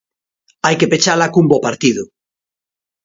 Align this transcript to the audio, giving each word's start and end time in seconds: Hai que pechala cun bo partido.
Hai 0.65 0.75
que 0.79 0.89
pechala 0.93 1.31
cun 1.33 1.45
bo 1.51 1.63
partido. 1.67 2.03